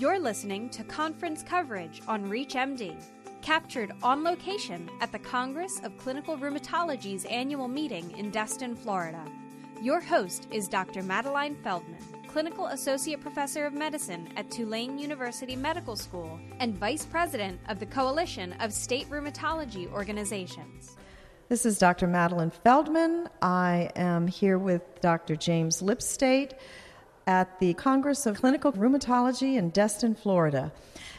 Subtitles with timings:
[0.00, 2.96] You're listening to conference coverage on ReachMD,
[3.42, 9.22] captured on location at the Congress of Clinical Rheumatology's annual meeting in Destin, Florida.
[9.82, 11.02] Your host is Dr.
[11.02, 17.60] Madeline Feldman, Clinical Associate Professor of Medicine at Tulane University Medical School and Vice President
[17.68, 20.96] of the Coalition of State Rheumatology Organizations.
[21.50, 22.06] This is Dr.
[22.06, 23.28] Madeline Feldman.
[23.42, 25.36] I am here with Dr.
[25.36, 26.52] James Lipstate
[27.26, 30.72] at the Congress of Clinical Rheumatology in Destin, Florida.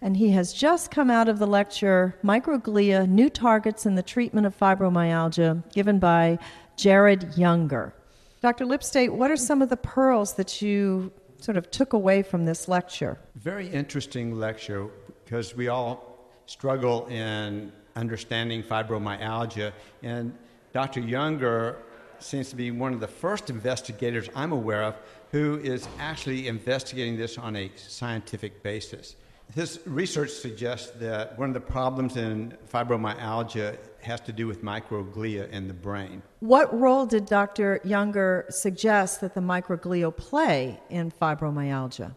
[0.00, 4.46] And he has just come out of the lecture Microglia New Targets in the Treatment
[4.46, 6.38] of Fibromyalgia, given by
[6.76, 7.94] Jared Younger.
[8.42, 8.66] Dr.
[8.66, 12.68] Lipstate, what are some of the pearls that you sort of took away from this
[12.68, 13.18] lecture?
[13.36, 14.88] Very interesting lecture
[15.24, 19.72] because we all struggle in understanding fibromyalgia.
[20.02, 20.36] And
[20.72, 21.00] Dr.
[21.00, 21.78] Younger
[22.22, 24.96] seems to be one of the first investigators I'm aware of
[25.32, 29.16] who is actually investigating this on a scientific basis.
[29.54, 35.48] His research suggests that one of the problems in fibromyalgia has to do with microglia
[35.50, 36.22] in the brain.
[36.40, 37.80] What role did Dr.
[37.84, 42.14] Younger suggest that the microglia play in fibromyalgia?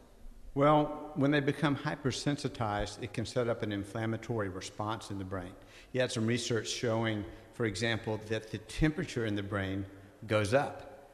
[0.59, 5.53] Well, when they become hypersensitized, it can set up an inflammatory response in the brain.
[5.93, 9.85] He had some research showing, for example, that the temperature in the brain
[10.27, 11.07] goes up.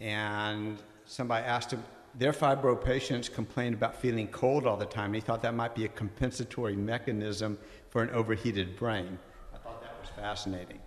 [0.00, 1.84] And somebody asked him,
[2.16, 5.14] their fibro patients complained about feeling cold all the time.
[5.14, 7.56] He thought that might be a compensatory mechanism
[7.90, 9.16] for an overheated brain.
[9.54, 10.80] I thought that was fascinating.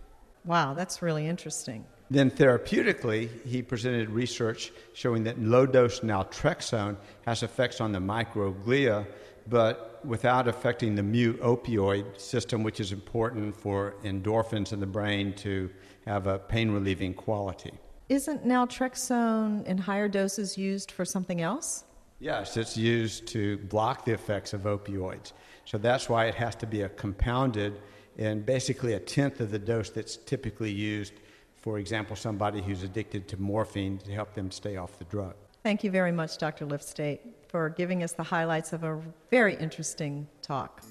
[0.45, 1.85] Wow, that's really interesting.
[2.09, 9.05] Then, therapeutically, he presented research showing that low dose naltrexone has effects on the microglia,
[9.47, 15.33] but without affecting the mu opioid system, which is important for endorphins in the brain
[15.35, 15.69] to
[16.05, 17.71] have a pain relieving quality.
[18.09, 21.85] Isn't naltrexone in higher doses used for something else?
[22.19, 25.31] Yes, it's used to block the effects of opioids.
[25.65, 27.79] So that's why it has to be a compounded
[28.17, 31.13] in basically a tenth of the dose that's typically used
[31.61, 35.35] for example, somebody who's addicted to morphine to help them stay off the drug.
[35.63, 36.65] Thank you very much, Dr.
[36.65, 38.99] Lipstate, for giving us the highlights of a
[39.29, 40.81] very interesting talk.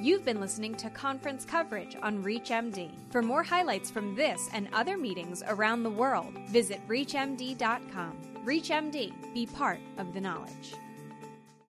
[0.00, 2.90] You've been listening to conference coverage on ReachMD.
[3.10, 8.18] For more highlights from this and other meetings around the world, visit ReachMD.com.
[8.46, 10.74] ReachMD, be part of the knowledge.